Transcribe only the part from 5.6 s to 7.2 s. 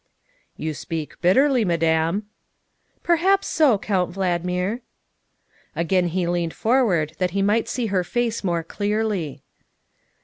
''Again he leaned forward